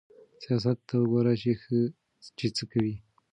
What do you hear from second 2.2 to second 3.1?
چې څه کوي.